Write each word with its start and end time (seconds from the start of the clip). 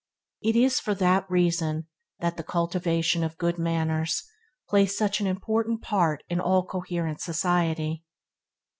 It 0.41 0.55
is 0.55 0.79
for 0.79 0.95
the 0.95 1.23
reason 1.29 1.85
that 2.21 2.35
the 2.35 2.41
cultivation 2.43 3.23
of 3.23 3.37
good 3.37 3.59
manners 3.59 4.23
plays 4.67 4.97
such 4.97 5.21
an 5.21 5.27
important 5.27 5.83
part 5.83 6.23
in 6.27 6.39
all 6.39 6.65
coherent 6.65 7.21
society. 7.21 8.03